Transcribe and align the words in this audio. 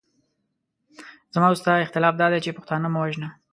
زما 1.33 1.45
او 1.49 1.55
ستا 1.61 1.71
اختلاف 1.85 2.13
دادی 2.21 2.39
چې 2.45 2.55
پښتانه 2.57 2.87
مه 2.93 2.99
وژنه. 3.01 3.29